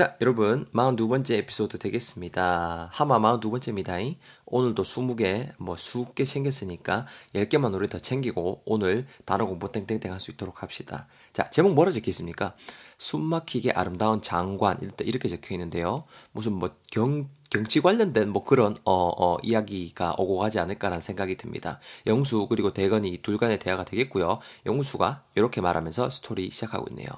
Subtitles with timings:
[0.00, 2.88] 자, 여러분, 42번째 에피소드 되겠습니다.
[2.90, 4.16] 하마 42번째입니다.
[4.46, 10.30] 오늘도 20개, 뭐, 수개 챙겼으니까 10개만 우리 더 챙기고 오늘 단어 공부 땡땡땡 할 수
[10.30, 11.06] 있도록 합시다.
[11.34, 12.54] 자, 제목 뭐라 적혀 있습니까?
[12.96, 16.04] 숨막히게 아름다운 장관, 이렇게 적혀 있는데요.
[16.32, 21.78] 무슨 뭐, 경, 경치 관련된 뭐 그런, 어, 어, 이야기가 오고 가지 않을까라는 생각이 듭니다.
[22.06, 24.38] 영수, 그리고 대건이 둘 간의 대화가 되겠고요.
[24.64, 27.10] 영수가 이렇게 말하면서 스토리 시작하고 있네요.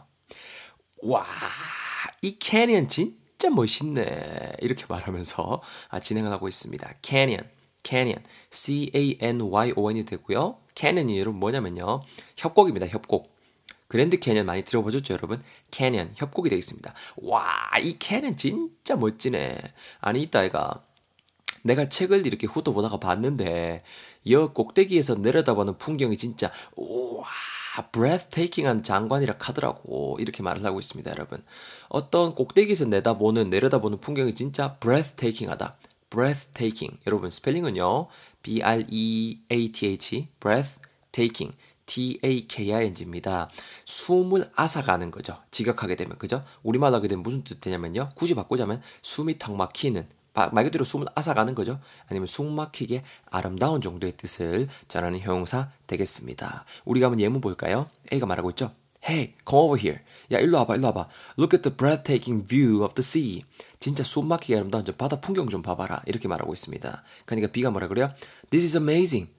[1.05, 1.25] 와,
[2.23, 4.53] 이 canyon 진짜 멋있네.
[4.61, 6.95] 이렇게 말하면서 아, 진행을 하고 있습니다.
[7.03, 7.43] Canyon,
[7.83, 10.59] canyon, C-A-N-Y-O-N이 되고요.
[10.77, 12.03] Canyon이 여러분 뭐냐면요.
[12.37, 12.87] 협곡입니다.
[12.87, 13.37] 협곡.
[13.89, 15.43] 그랜드 캐니언 많이 들어보셨죠, 여러분?
[15.73, 16.95] Canyon, 협곡이 되겠습니다.
[17.17, 17.45] 와,
[17.83, 19.59] 이 canyon 진짜 멋지네.
[20.01, 20.87] 아니, 이따 이가
[21.65, 23.83] 내가 책을 이렇게 훑어보다가 봤는데,
[24.31, 27.27] 여 꼭대기에서 내려다보는 풍경이 진짜, 우와,
[27.91, 30.19] breathtaking한 장관이라 하더라고.
[30.21, 31.43] 이렇게 말을 하고 있습니다, 여러분.
[31.89, 35.77] 어떤 꼭대기에서 내다보는, 내려다보는 풍경이 진짜 breathtaking하다.
[36.11, 37.01] breathtaking.
[37.07, 38.09] 여러분, 스펠링은요,
[38.43, 41.57] b-r-e-a-t-h, breathtaking.
[41.87, 43.51] T-A-K-I-N-G입니다.
[43.85, 45.37] 숨을 앗아가는 거죠.
[45.51, 46.45] 지각하게 되면, 그죠?
[46.63, 48.11] 우리말 하게 되면 무슨 뜻 되냐면요.
[48.15, 51.79] 굳이 바꾸자면 숨이 턱 막히는, 말 그대로 숨을 앗아가는 거죠.
[52.09, 56.65] 아니면 숨 막히게 아름다운 정도의 뜻을 전하는 형용사 되겠습니다.
[56.85, 57.89] 우리가 한번 예문 볼까요?
[58.13, 58.73] A가 말하고 있죠.
[59.05, 60.01] Hey, come over here.
[60.31, 61.09] 야, 일로 와봐, 일로 와봐.
[61.39, 63.45] Look at the breathtaking view of the sea.
[63.81, 66.03] 진짜 숨 막히게 아름다운 저 바다 풍경 좀 봐봐라.
[66.07, 67.03] 이렇게 말하고 있습니다.
[67.27, 68.13] 그러니까 B가 뭐라 그래요?
[68.51, 69.31] This is amazing.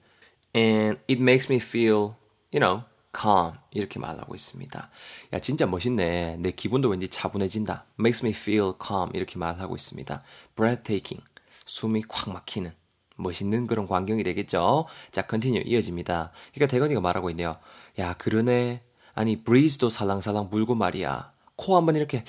[0.54, 2.14] And it makes me feel,
[2.52, 2.84] you know,
[3.16, 4.90] calm 이렇게 말하고 있습니다.
[5.32, 6.38] 야 진짜 멋있네.
[6.38, 7.86] 내 기분도 왠지 차분해진다.
[7.98, 10.22] makes me feel calm 이렇게 말하고 있습니다.
[10.56, 11.24] breathtaking
[11.66, 12.72] 숨이 콱 막히는
[13.16, 14.86] 멋있는 그런 광경이 되겠죠.
[15.12, 16.32] 자, continue 이어집니다.
[16.52, 17.56] 그러니까 대건이가 말하고 있네요.
[17.98, 18.82] 야 그러네.
[19.14, 21.32] 아니 breeze도 살랑살랑 불고 말이야.
[21.56, 22.24] 코 한번 이렇게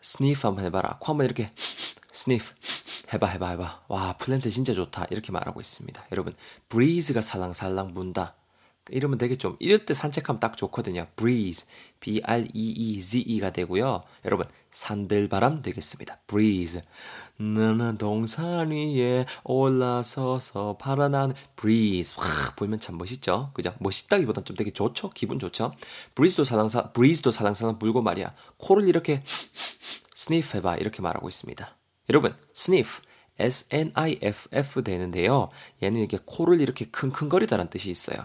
[0.00, 0.98] sniff 한번 해봐라.
[1.00, 1.50] 코 한번 이렇게
[2.12, 2.54] sniff
[3.12, 3.82] 해봐 해봐 해봐.
[3.88, 5.06] 와 풀냄새 진짜 좋다.
[5.10, 6.06] 이렇게 말하고 있습니다.
[6.12, 6.34] 여러분
[6.68, 8.36] breeze가 살랑살랑 분다.
[8.90, 9.56] 이러면 되겠죠.
[9.58, 11.06] 이럴 때 산책하면 딱 좋거든요.
[11.16, 11.66] breeze,
[12.00, 14.02] b-r-e-e-z-e가 되고요.
[14.24, 16.20] 여러분 산들바람 되겠습니다.
[16.26, 16.82] breeze.
[17.36, 22.16] 나는 동산 위에 올라서서 파란하늘 breeze.
[22.18, 22.24] 와,
[22.56, 23.50] 보면 참 멋있죠.
[23.54, 23.74] 그죠?
[23.78, 25.10] 멋있다기보단 좀 되게 좋죠.
[25.10, 25.72] 기분 좋죠.
[26.14, 28.26] breeze도 사랑사 breeze도 사랑사랑 불고 말이야.
[28.56, 29.22] 코를 이렇게
[30.16, 31.76] sniff 해봐 이렇게 말하고 있습니다.
[32.10, 33.02] 여러분 sniff
[33.38, 35.48] S-N-I-F-F 되는데요.
[35.82, 38.18] 얘는 이렇게 코를 이렇게 킁킁거리다라는 뜻이 있어요.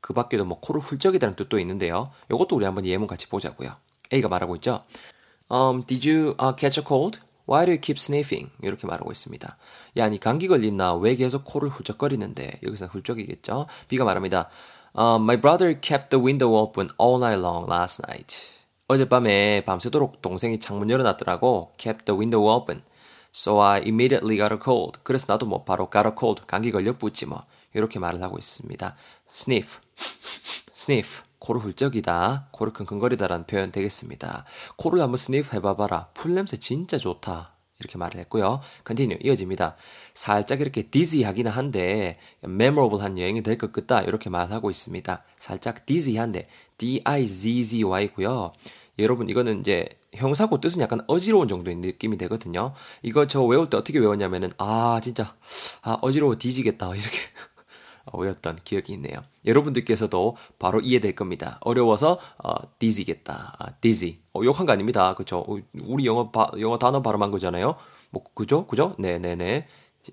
[0.00, 2.10] 그 밖에도 뭐 코를 훌쩍이다는 뜻도 있는데요.
[2.30, 3.72] 이것도 우리 한번 예문 같이 보자고요.
[4.12, 4.82] A가 말하고 있죠.
[5.50, 7.20] Um, did you uh, catch a cold?
[7.48, 8.50] Why do you keep sniffing?
[8.62, 9.56] 이렇게 말하고 있습니다.
[9.96, 10.94] 야, 니 감기 걸렸나?
[10.94, 12.60] 왜 계속 코를 훌쩍거리는데?
[12.62, 13.66] 여기서 훌쩍이겠죠.
[13.88, 14.48] B가 말합니다.
[14.96, 18.36] Um, my brother kept the window open all night long last night.
[18.88, 21.72] 어젯밤에 밤새도록 동생이 창문 열어놨더라고.
[21.76, 22.82] kept the window open.
[23.32, 24.98] So I immediately got a cold.
[25.02, 26.42] 그래서 나도 뭐 바로 got a cold.
[26.46, 27.40] 감기 걸렸붙지 뭐.
[27.74, 28.96] 이렇게 말을 하고 있습니다.
[29.30, 29.78] sniff,
[30.74, 34.44] sniff, 코를 훌쩍이다, 코를 킁킁거리다라는 표현 되겠습니다.
[34.76, 36.08] 코를 한번 sniff 해봐봐라.
[36.14, 37.56] 풀냄새 진짜 좋다.
[37.78, 38.60] 이렇게 말을 했고요.
[38.86, 39.74] continue 이어집니다.
[40.12, 42.14] 살짝 이렇게 dizzy하기는 한데
[42.44, 45.24] memorable한 여행이 될 것 같다 이렇게 말하고 있습니다.
[45.38, 46.42] 살짝 dizzy한데
[46.76, 48.52] d-i-z-z-y고요.
[48.98, 52.74] 여러분 이거는 이제 형사고 뜻은 약간 어지러운 정도의 느낌이 되거든요.
[53.02, 55.34] 이거 저 외울 때 어떻게 외웠냐면은 아 진짜
[55.80, 57.18] 아 어지러워 뒤지겠다 이렇게
[58.12, 59.22] 외웠던 기억이 있네요.
[59.46, 61.58] 여러분들께서도 바로 이해될 겁니다.
[61.60, 63.54] 어려워서 어, 디지겠다.
[63.58, 64.16] 아, 디지.
[64.34, 65.14] 어, 욕한 거 아닙니다.
[65.14, 65.44] 그죠?
[65.74, 67.76] 우리 영어 바, 영어 단어 발음한 거잖아요.
[68.10, 68.66] 뭐 그죠?
[68.66, 68.94] 그죠?
[68.98, 69.66] 네, 네, 네.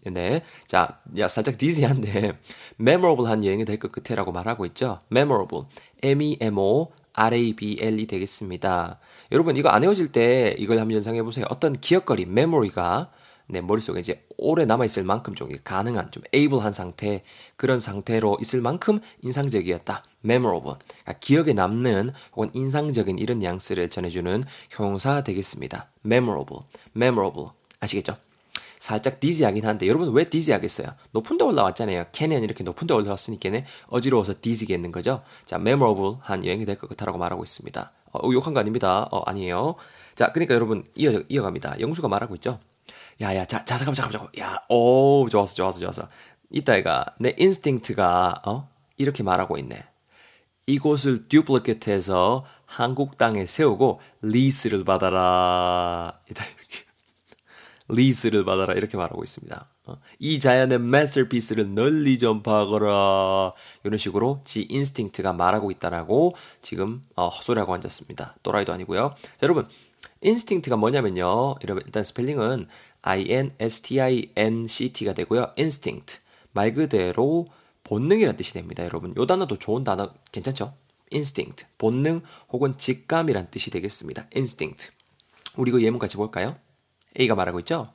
[0.03, 0.41] 네.
[0.67, 2.37] 자, 야, 살짝 디지한데,
[2.79, 4.99] memorable한 여행이 될것 같아라고 말하고 있죠.
[5.11, 5.65] memorable.
[6.03, 8.99] M-E-M-O, R-A-B-L-E 되겠습니다.
[9.31, 11.45] 여러분, 이거 안 외워질 때 이걸 한번 연상해 보세요.
[11.49, 13.09] 어떤 기억거리, memory가
[13.47, 17.23] 내 머릿속에 이제 오래 남아있을 만큼 좀 가능한, 좀 able한 상태,
[17.55, 20.03] 그런 상태로 있을 만큼 인상적이었다.
[20.23, 20.77] memorable.
[20.87, 25.89] 그러니까 기억에 남는 혹은 인상적인 이런 뉘앙스를 전해주는 형용사 되겠습니다.
[26.05, 26.63] memorable.
[26.95, 27.49] memorable.
[27.79, 28.17] 아시겠죠?
[28.79, 30.87] 살짝 디지하긴 한데 여러분 왜 디지하겠어요?
[31.11, 32.05] 높은 데 올라왔잖아요.
[32.11, 33.49] 캐니언 이렇게 높은 데 올라왔으니까
[33.87, 35.23] 어지러워서 디지겠는 거죠.
[35.45, 37.87] 자, memorable한 여행이 될 것 같다라고 말하고 있습니다.
[38.13, 39.07] 어, 욕한 거 아닙니다.
[39.11, 39.75] 어, 아니에요.
[40.15, 41.79] 자, 그러니까 여러분 이어 이어갑니다.
[41.79, 42.59] 영수가 말하고 있죠.
[43.21, 44.31] 야, 야, 자, 자, 잠깐만, 잠깐만, 잠깐만.
[44.39, 46.07] 야, 오, 좋았어, 좋았어, 좋았어.
[46.51, 48.69] 있다가 내 instinct가, 어?
[48.97, 49.79] 이렇게 말하고 있네.
[50.67, 56.19] 이곳을 duplicate해서 한국 땅에 세우고 리스를 받아라.
[56.29, 56.85] 이따 이렇게.
[57.89, 58.73] 리스를 받아라.
[58.73, 59.67] 이렇게 말하고 있습니다.
[59.85, 59.97] 어?
[60.19, 63.51] 이 자연의 masterpiece를 널리 전파하거라.
[63.85, 68.35] 이런 식으로 지 instinct가 말하고 있다라고 지금 어, 헛소리하고 앉았습니다.
[68.43, 69.15] 또라이도 아니고요.
[69.21, 69.67] 자, 여러분.
[70.23, 71.55] instinct가 뭐냐면요.
[71.61, 72.67] 일단 스펠링은
[73.09, 75.53] i-n-s-t-i-n-c-t가 되고요.
[75.57, 76.19] instinct
[76.51, 77.45] 말 그대로
[77.83, 78.83] 본능이라는 뜻이 됩니다.
[78.83, 80.73] 여러분 요 단어도 좋은 단어 괜찮죠?
[81.13, 84.27] instinct 본능 혹은 직감이란 뜻이 되겠습니다.
[84.35, 84.91] instinct
[85.55, 86.57] 우리 그 예문 같이 볼까요?
[87.19, 87.91] A가 말하고 있죠.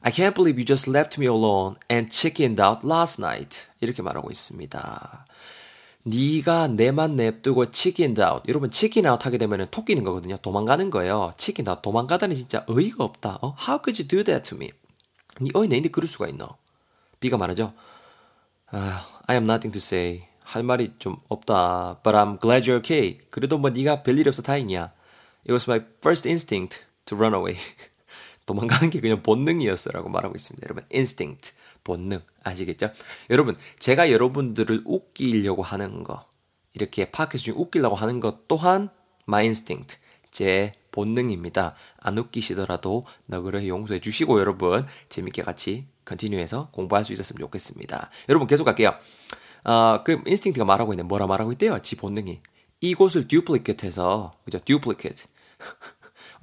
[0.00, 3.66] I can't believe you just left me alone and chickened out last night.
[3.80, 5.24] 이렇게 말하고 있습니다.
[6.04, 8.42] 네가 내만 냅두고 chicken out.
[8.48, 10.36] 여러분 chicken out 하게 되면 토끼는 거거든요.
[10.38, 11.32] 도망가는 거예요.
[11.36, 11.80] chicken out.
[11.82, 13.38] 도망가다니 진짜 어이가 없다.
[13.40, 13.54] 어?
[13.60, 14.72] How could you do that to me?
[15.40, 16.48] 네 어이 내한테 그럴 수가 있노?
[17.20, 17.72] B가 말하죠.
[18.74, 20.22] Uh, I have nothing to say.
[20.42, 22.00] 할 말이 좀 없다.
[22.02, 23.18] But I'm glad you're okay.
[23.30, 24.90] 그래도 뭐 네가 별일 없어 다행이야.
[25.44, 27.56] It was my first instinct to run away.
[28.46, 30.64] 도망가는 게 그냥 본능이었어라고 말하고 있습니다.
[30.66, 31.52] 여러분, instinct,
[31.84, 32.90] 본능 아시겠죠?
[33.30, 36.24] 여러분, 제가 여러분들을 웃기려고 하는 거,
[36.74, 38.90] 이렇게 팟캐스트 중에 웃기려고 하는 것 또한
[39.30, 39.98] instinct,
[40.30, 41.74] 제 본능입니다.
[41.98, 48.10] 안 웃기시더라도 너그러 용서해 주시고 여러분 재밌게 같이 컨티뉴해서 공부할 수 있었으면 좋겠습니다.
[48.28, 48.94] 여러분 계속 갈게요.
[49.64, 51.02] 어, 그 인스팅트가 말하고 있네.
[51.04, 51.78] 뭐라 말하고 있대요?
[51.80, 52.40] 지 본능이.
[52.80, 54.58] 이곳을 duplicate해서 그죠?
[54.64, 55.26] duplicate.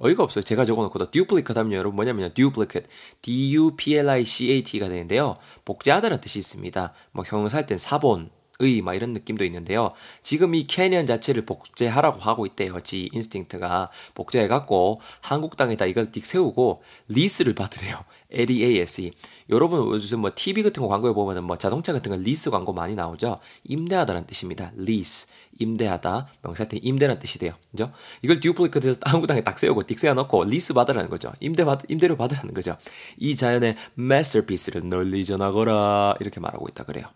[0.02, 0.42] 어이가 없어요.
[0.42, 2.30] 제가 적어놓고도 duplicate 하면 여러분 뭐냐면요.
[2.34, 2.88] duplicate.
[3.22, 5.36] D-U-P-L-I-C-A-T가 되는데요.
[5.64, 6.92] 복제하다는 뜻이 있습니다.
[7.12, 9.90] 뭐 형용사할 땐 사본, 의, 막 이런 느낌도 있는데요.
[10.22, 12.80] 지금 이 캐니언 자체를 복제하라고 하고 있대요.
[12.80, 17.98] 지 instinct가 복제해갖고 한국 땅에다 이걸 띡 세우고 리스를 받으래요.
[18.30, 19.12] L-E-A-S-E.
[19.48, 22.94] 여러분 요즘 뭐 TV 같은 거 광고에 보면은 뭐 자동차 같은 거 리스 광고 많이
[22.94, 23.38] 나오죠.
[23.64, 24.72] 임대하다라는 뜻입니다.
[24.76, 25.26] 리스.
[25.58, 26.28] 임대하다.
[26.42, 27.52] 명사 때 임대라는 뜻이 돼요.
[27.70, 27.90] 그죠?
[28.22, 31.32] 이걸 duplicate해서 한국 땅에 딱 세우고 띡 세워 놓고 리스 받으라는 거죠.
[31.40, 32.74] 임대 받, 임대료 받으라는 거죠.
[33.18, 36.16] 이 자연의 마스터피스를 널리 전하거라.
[36.20, 37.06] 이렇게 말하고 있다 그래요.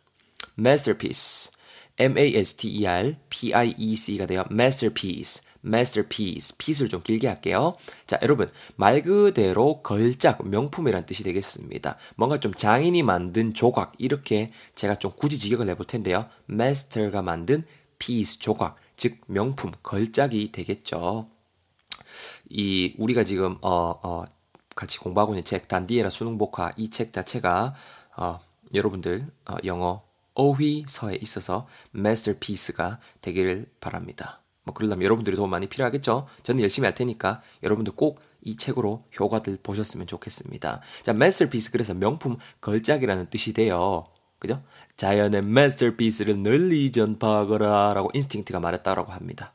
[0.58, 1.52] Masterpiece.
[1.98, 4.44] M-A-S-T-E-R-P-I-E-C가 돼요.
[4.50, 5.42] masterpiece.
[5.64, 6.56] masterpiece.
[6.58, 7.76] piece를 좀 길게 할게요.
[8.06, 8.48] 자, 여러분.
[8.76, 11.96] 말 그대로 걸작, 명품이란 뜻이 되겠습니다.
[12.16, 13.92] 뭔가 좀 장인이 만든 조각.
[13.98, 16.26] 이렇게 제가 좀 굳이 직역을 해볼 텐데요.
[16.50, 17.64] master가 만든
[17.98, 18.76] piece, 조각.
[18.96, 21.28] 즉, 명품, 걸작이 되겠죠.
[22.50, 24.24] 이, 우리가 지금, 어, 어,
[24.76, 27.74] 같이 공부하고 있는 책, 단디에라 수능복화, 이 책 자체가,
[28.16, 28.40] 어,
[28.74, 30.02] 여러분들, 어, 영어,
[30.34, 34.40] 어휘서에 있어서 masterpiece가 되기를 바랍니다.
[34.64, 36.26] 뭐 그러려면 여러분들이 도움 많이 필요하겠죠?
[36.42, 40.80] 저는 열심히 할 테니까 여러분들 꼭 이 책으로 효과들 보셨으면 좋겠습니다.
[41.02, 44.04] 자, masterpiece 그래서 명품 걸작이라는 뜻이 돼요.
[44.38, 44.62] 그죠?
[44.96, 49.54] 자연의 masterpiece를 널리 전파하거라 라고 인스팅트가 말했다라고 합니다.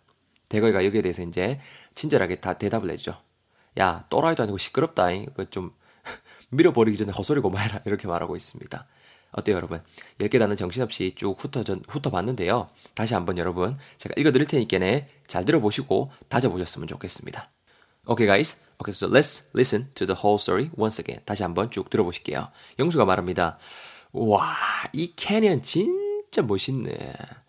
[0.50, 1.60] 대거이가 여기에 대해서 이제
[1.94, 3.16] 친절하게 다 대답을 해주죠.
[3.80, 5.12] 야, 또라이도 아니고 시끄럽다.
[5.12, 5.72] 이거 좀
[6.50, 8.88] 밀어버리기 전에 헛소리고 말라 이렇게 말하고 있습니다.
[9.31, 9.80] 어때요, 여러분?
[10.20, 12.70] 10개 단어 정신없이 쭉 훑어, 전, 훑어봤는데요.
[12.96, 17.50] 다시 한번 여러분, 제가 읽어드릴 테니까 잘 들어보시고 다져보셨으면 좋겠습니다.
[18.08, 18.64] Okay, guys.
[18.81, 21.24] Okay, so let's listen to the whole story once again.
[21.26, 22.50] 다시 한번 쭉 들어보실게요.
[22.80, 23.60] 영수가 말합니다.
[24.14, 24.56] 와,
[24.94, 26.98] 이 캐년 진짜 멋있네.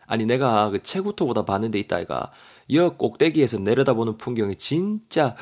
[0.06, 2.30] 아니, 내가 그 체구토보다 봤는데 있다 아이가.
[2.74, 5.34] 여 꼭대기에서 내려다보는 풍경이 진짜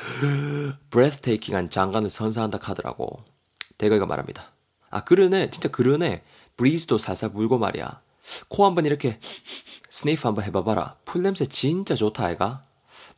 [0.89, 3.23] breathtaking한 장관을 선사한다 카더라고.
[3.77, 4.51] 대거이가 말합니다.
[4.89, 5.49] 아, 그러네.
[5.51, 6.23] 진짜 그러네.
[6.57, 8.01] breeze도 살살 불고 말이야.
[8.47, 9.19] 코 한번 이렇게
[9.89, 10.97] sniff 한번 해봐봐라.
[11.05, 12.63] 풀 냄새 진짜 좋다, 아이가?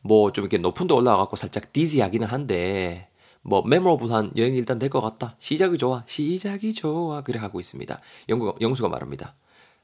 [0.02, 3.08] 뭐 좀 이렇게 높은 데 올라가갖고 살짝 dizzy하기는 한데
[3.42, 5.36] 뭐 memorable한 여행이 일단 될 것 같다.
[5.38, 6.02] 시작이 좋아.
[6.06, 7.22] 시작이 좋아.
[7.22, 8.00] 그래 하고 있습니다.
[8.28, 9.34] 영구, 영수가 말합니다.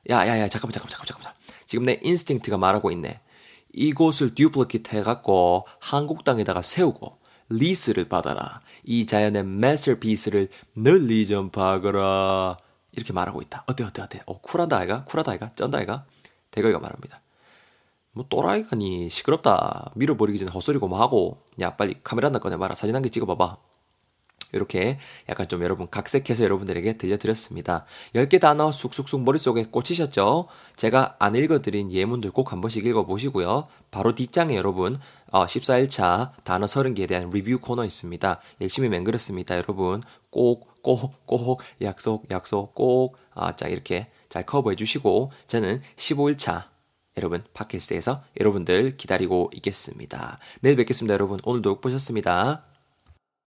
[0.09, 1.33] 야야야 잠깐만 잠깐만 잠깐만 잠깐만.
[1.67, 3.21] 지금 내 instinct가 말하고 있네.
[3.75, 7.19] 이곳을 duplicate 해갖고 한국 땅에다가 세우고
[7.49, 8.61] 리스를 받아라.
[8.85, 12.57] 이 자연의 masterpiece를 널리 전파하거라.
[12.93, 13.65] 이렇게 말하고 있다.
[13.67, 14.21] 어때 어때 어때?
[14.27, 15.05] 어 쿨하다 아이가?
[15.05, 15.51] 쿨하다 아이가?
[15.55, 16.05] 쩐다 아이가?
[16.51, 17.21] 대거이가 말합니다.
[18.13, 19.93] 뭐 또라이가 니 시끄럽다.
[19.95, 22.75] 밀어버리기 전에 헛소리고 뭐 하고 야 빨리 카메라 하나 꺼내봐라.
[22.75, 23.57] 사진 한 개 찍어봐봐.
[24.53, 27.85] 이렇게 약간 좀 여러분 각색해서 여러분들에게 들려드렸습니다.
[28.15, 30.49] 10개 단어 쑥쑥쑥 머릿속에 꽂히셨죠?
[30.77, 33.69] 제가 안 읽어드린 예문들 꼭 한 번씩 읽어보시고요.
[33.91, 34.97] 바로 뒷장에 여러분
[35.31, 38.41] 어, 14일차 단어 30개에 대한 리뷰 코너 있습니다.
[38.61, 39.57] 열심히 맹글었습니다.
[39.57, 46.67] 여러분 꼭, 꼭, 꼭 약속, 약속 꼭 아, 자 이렇게 잘 커버해 주시고 저는 15일차
[47.17, 50.39] 여러분 팟캐스트에서 여러분들 기다리고 있겠습니다.
[50.61, 51.15] 내일 뵙겠습니다.
[51.15, 52.78] 여러분 오늘도 보셨습니다.